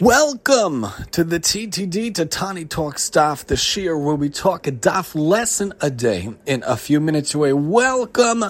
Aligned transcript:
Welcome 0.00 0.86
to 1.12 1.22
the 1.22 1.38
TTD 1.38 2.14
to 2.16 2.26
Tani 2.26 2.64
Talk 2.64 2.96
Daf, 2.96 3.44
the 3.44 3.54
shiur, 3.54 4.02
where 4.02 4.14
we 4.14 4.30
talk 4.30 4.66
a 4.66 4.72
Daf 4.72 5.14
lesson 5.14 5.72
a 5.80 5.90
day 5.90 6.34
in 6.46 6.64
a 6.66 6.76
few 6.76 7.00
minutes 7.00 7.34
away. 7.34 7.52
Welcome 7.52 8.44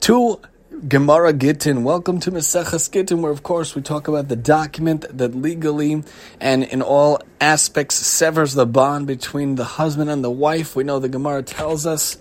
to 0.00 0.40
Gemara 0.88 1.32
Gittin. 1.32 1.84
Welcome 1.84 2.18
to 2.20 2.32
Maseches 2.32 2.90
Gittin, 2.90 3.22
where 3.22 3.32
of 3.32 3.42
course 3.42 3.74
we 3.74 3.82
talk 3.82 4.08
about 4.08 4.28
the 4.28 4.36
document 4.36 5.06
that 5.16 5.34
legally 5.34 6.02
and 6.40 6.64
in 6.64 6.82
all 6.82 7.20
aspects 7.40 7.94
severs 7.94 8.54
the 8.54 8.66
bond 8.66 9.06
between 9.06 9.54
the 9.54 9.64
husband 9.64 10.10
and 10.10 10.24
the 10.24 10.30
wife. 10.30 10.74
We 10.74 10.84
know 10.84 10.98
the 10.98 11.08
Gemara 11.08 11.42
tells 11.42 11.86
us 11.86 12.18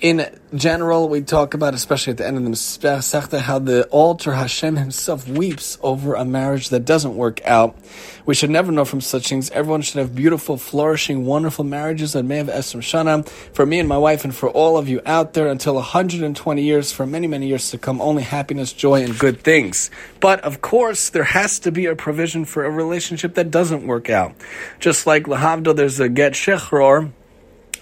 in 0.00 0.26
general, 0.54 1.08
we 1.08 1.20
talk 1.20 1.52
about, 1.54 1.74
especially 1.74 2.12
at 2.12 2.16
the 2.16 2.26
end 2.26 2.38
of 2.38 2.44
the 2.44 2.50
Masechta, 2.50 3.38
how 3.38 3.58
the 3.58 3.84
altar 3.88 4.32
Hashem 4.32 4.76
Himself 4.76 5.28
weeps 5.28 5.78
over 5.82 6.14
a 6.14 6.24
marriage 6.24 6.70
that 6.70 6.84
doesn't 6.86 7.16
work 7.16 7.44
out. 7.44 7.76
We 8.24 8.34
should 8.34 8.50
never 8.50 8.72
know 8.72 8.84
from 8.84 9.02
such 9.02 9.28
things. 9.28 9.50
Everyone 9.50 9.82
should 9.82 9.98
have 9.98 10.14
beautiful, 10.14 10.56
flourishing, 10.56 11.26
wonderful 11.26 11.64
marriages 11.64 12.14
that 12.14 12.22
may 12.22 12.38
have 12.38 12.46
Esrim 12.46 12.80
Shana. 12.80 13.28
For 13.28 13.66
me 13.66 13.78
and 13.78 13.88
my 13.88 13.98
wife, 13.98 14.24
and 14.24 14.34
for 14.34 14.48
all 14.48 14.78
of 14.78 14.88
you 14.88 15.02
out 15.04 15.34
there, 15.34 15.48
until 15.48 15.74
120 15.74 16.62
years, 16.62 16.92
for 16.92 17.06
many, 17.06 17.26
many 17.26 17.48
years 17.48 17.70
to 17.70 17.78
come, 17.78 18.00
only 18.00 18.22
happiness, 18.22 18.72
joy, 18.72 19.02
and 19.02 19.18
good 19.18 19.40
things. 19.40 19.90
But 20.20 20.40
of 20.40 20.62
course, 20.62 21.10
there 21.10 21.24
has 21.24 21.58
to 21.60 21.72
be 21.72 21.86
a 21.86 21.94
provision 21.94 22.46
for 22.46 22.64
a 22.64 22.70
relationship 22.70 23.34
that 23.34 23.50
doesn't 23.50 23.86
work 23.86 24.08
out. 24.08 24.34
Just 24.78 25.06
like 25.06 25.24
Lahavdo, 25.24 25.76
there's 25.76 26.00
a 26.00 26.08
get 26.08 26.32
shichrur 26.32 27.12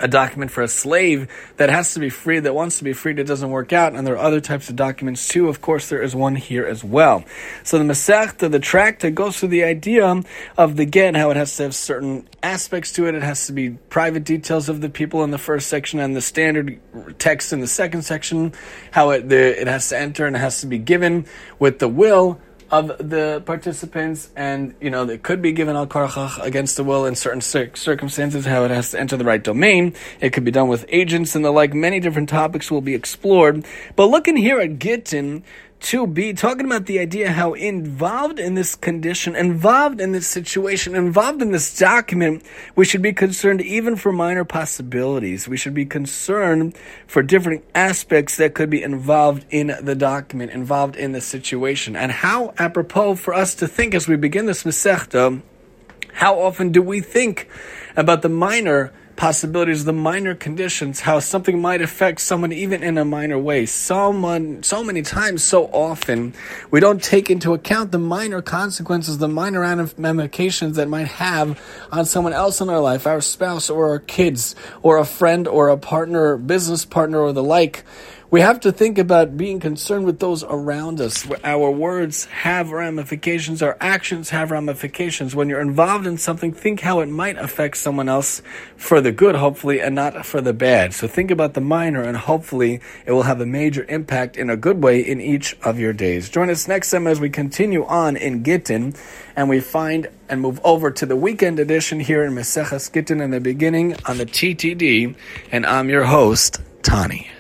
a 0.01 0.09
document 0.09 0.51
for 0.51 0.63
a 0.63 0.69
slave 0.69 1.29
that 1.57 1.71
has 1.71 1.95
to 1.95 2.01
be 2.01 2.11
freed, 2.11 2.41
that 2.41 2.55
wants 2.55 2.79
to 2.79 2.85
be 2.85 2.93
freed, 2.93 3.19
it 3.19 3.25
doesn't 3.25 3.51
work 3.51 3.73
out. 3.73 3.95
And 3.95 4.07
there 4.07 4.15
are 4.15 4.25
other 4.25 4.41
types 4.41 4.69
of 4.69 4.77
documents 4.77 5.29
too. 5.29 5.49
Of 5.49 5.61
course, 5.61 5.89
there 5.89 6.03
is 6.03 6.15
one 6.15 6.37
here 6.37 6.67
as 6.67 6.85
well. 6.85 7.25
So 7.65 7.79
the 7.79 7.85
Masechta, 7.85 8.51
the 8.51 8.61
Tracta, 8.61 9.15
goes 9.15 9.39
through 9.39 9.49
the 9.49 9.65
idea 9.65 10.23
of 10.57 10.77
the 10.77 10.85
get, 10.85 11.17
how 11.17 11.31
it 11.31 11.37
has 11.37 11.57
to 11.57 11.65
have 11.65 11.75
certain 11.75 12.29
aspects 12.43 12.93
to 12.95 13.07
it. 13.07 13.15
It 13.15 13.23
has 13.23 13.47
to 13.47 13.53
be 13.53 13.71
private 13.71 14.25
details 14.25 14.69
of 14.69 14.81
the 14.81 14.89
people 14.89 15.25
in 15.25 15.31
the 15.31 15.39
first 15.39 15.69
section 15.69 16.01
and 16.01 16.15
the 16.15 16.21
standard 16.21 16.81
text 17.19 17.53
in 17.53 17.61
the 17.61 17.67
second 17.67 18.03
section, 18.03 18.53
how 18.91 19.11
it, 19.11 19.29
the, 19.29 19.61
it 19.61 19.67
has 19.67 19.89
to 19.89 19.99
enter 19.99 20.27
and 20.27 20.37
it 20.37 20.41
has 20.41 20.61
to 20.61 20.67
be 20.67 20.79
given 20.79 21.27
with 21.59 21.79
the 21.79 21.89
will 21.89 22.41
of 22.71 22.89
the 22.99 23.43
participants, 23.47 24.31
and 24.37 24.75
you 24.81 24.91
know 24.91 25.09
it 25.09 25.23
could 25.23 25.41
be 25.41 25.53
given 25.53 25.77
al 25.77 25.87
karachach 25.87 26.43
against 26.43 26.77
the 26.77 26.85
will 26.85 27.07
in 27.07 27.15
certain 27.15 27.41
cir- 27.41 27.75
circumstances. 27.75 28.45
How 28.45 28.65
it 28.65 28.71
has 28.71 28.91
to 28.91 29.01
enter 29.01 29.17
the 29.17 29.25
right 29.25 29.43
domain. 29.43 29.95
It 30.21 30.33
could 30.33 30.45
be 30.45 30.51
done 30.51 30.69
with 30.69 30.85
agents 30.89 31.35
and 31.35 31.45
the 31.45 31.51
like. 31.51 31.75
Many 31.75 32.01
different 32.01 32.29
topics 32.29 32.71
will 32.71 32.81
be 32.81 32.95
explored. 32.95 33.65
But 33.97 34.07
looking 34.07 34.37
here 34.37 34.61
at 34.61 34.79
Gittin, 34.79 35.45
to 35.81 36.07
be 36.07 36.33
talking 36.33 36.67
about 36.67 36.87
the 36.87 36.99
idea 36.99 37.31
how 37.31 37.53
involved 37.55 38.39
in 38.39 38.55
this 38.55 38.75
condition, 38.75 39.37
involved 39.37 40.01
in 40.01 40.13
this 40.13 40.27
situation, 40.27 40.95
involved 40.95 41.41
in 41.41 41.53
this 41.53 41.77
document, 41.77 42.43
we 42.75 42.85
should 42.85 43.03
be 43.03 43.13
concerned 43.13 43.61
even 43.61 43.97
for 43.97 44.13
minor 44.13 44.45
possibilities. 44.45 45.47
We 45.49 45.57
should 45.57 45.75
be 45.75 45.87
concerned 45.87 46.77
for 47.07 47.23
different 47.23 47.65
aspects 47.75 48.37
that 48.37 48.55
could 48.55 48.71
be 48.71 48.83
involved 48.83 49.45
in 49.51 49.75
the 49.81 49.95
document, 49.95 50.51
involved 50.51 50.97
in 50.97 51.13
the 51.13 51.21
situation. 51.21 51.97
And 51.97 52.11
how 52.11 52.55
apropos 52.59 53.15
for 53.15 53.33
us 53.35 53.55
to 53.57 53.69
think 53.69 53.95
as 53.95 54.09
we 54.09 54.17
begin 54.17 54.47
this 54.47 54.65
Masechta, 54.65 55.43
how 56.19 56.41
often 56.41 56.73
do 56.73 56.83
we 56.83 57.01
think 57.01 57.49
about 57.97 58.23
the 58.23 58.29
minor 58.29 58.93
possibilities, 59.15 59.85
the 59.85 59.93
minor 59.93 60.35
conditions, 60.35 60.99
how 60.99 61.21
something 61.21 61.61
might 61.61 61.81
affect 61.81 62.21
someone 62.21 62.51
even 62.51 62.83
in 62.83 62.99
a 62.99 63.05
minor 63.05 63.39
way. 63.39 63.67
Someone, 63.67 64.61
so 64.65 64.83
many 64.83 65.03
times, 65.03 65.45
so 65.45 65.67
often, 65.67 66.35
we 66.73 66.81
don't 66.81 67.01
take 67.01 67.31
into 67.31 67.55
account 67.55 67.93
the 67.93 68.01
minor 68.01 68.43
consequences, 68.43 69.19
the 69.19 69.29
minor 69.29 69.61
ramifications 69.61 70.75
that 70.75 70.89
might 70.89 71.07
have 71.07 71.61
on 71.93 72.05
someone 72.05 72.33
else 72.33 72.61
in 72.61 72.69
our 72.69 72.81
life, 72.81 73.07
our 73.07 73.21
spouse 73.21 73.71
or 73.71 73.91
our 73.91 74.01
kids, 74.01 74.57
or 74.83 74.99
a 74.99 75.05
friend 75.05 75.47
or 75.47 75.69
a 75.69 75.77
partner, 75.77 76.37
business 76.37 76.85
partner, 76.85 77.21
or 77.21 77.33
the 77.33 77.45
like. 77.45 77.85
We 78.31 78.43
have 78.43 78.61
to 78.61 78.73
think 78.73 78.99
about 78.99 79.39
being 79.39 79.59
concerned 79.59 80.05
with 80.05 80.19
those 80.19 80.45
around 80.45 81.01
us. 81.01 81.27
Our 81.43 81.71
words 81.71 82.27
have 82.27 82.71
ramifications, 82.71 83.63
our 83.63 83.75
actions 83.81 84.29
have 84.29 84.51
ramifications. 84.51 85.35
When 85.35 85.49
you're 85.49 85.63
involved 85.63 86.07
in 86.07 86.19
something, 86.19 86.53
think 86.53 86.81
how 86.81 87.01
it 87.01 87.07
might 87.07 87.39
affect 87.39 87.79
someone 87.79 88.07
else 88.07 88.43
for 88.77 89.01
the 89.01 89.13
good, 89.13 89.35
hopefully, 89.35 89.81
and 89.81 89.95
not 89.95 90.27
for 90.27 90.43
the 90.43 90.53
bad. 90.53 90.93
So 90.93 91.09
think 91.09 91.31
about 91.31 91.55
the 91.55 91.63
minor, 91.63 92.03
and 92.03 92.19
hopefully, 92.19 92.83
it 93.07 93.13
will 93.13 93.23
have 93.23 93.41
a 93.41 93.47
major 93.47 93.87
impact 93.89 94.37
in 94.37 94.51
a 94.51 94.59
good 94.59 94.83
way 94.83 95.01
in 95.01 95.23
each 95.23 95.57
of 95.63 95.79
your 95.79 95.95
days. 95.95 96.29
Join 96.29 96.51
us 96.51 96.69
next 96.69 96.91
time 96.91 97.07
as 97.07 97.21
we 97.21 97.31
continue 97.31 97.87
on 97.87 98.15
in 98.15 98.43
Gittin, 98.43 98.95
and 99.37 99.49
we 99.49 99.61
find 99.61 100.07
and 100.29 100.43
move 100.43 100.61
over 100.65 100.91
to 100.91 101.07
the 101.07 101.17
weekend 101.17 101.59
edition 101.59 101.99
here 101.99 102.25
in 102.25 102.35
Maseches 102.35 102.93
Gittin 102.93 103.23
in 103.23 103.31
the 103.31 103.41
beginning 103.41 103.97
on 104.05 104.19
the 104.19 104.27
TTD, 104.27 105.15
and 105.51 105.65
I'm 105.65 105.89
your 105.89 106.05
host, 106.05 106.61
Tani. 106.83 107.31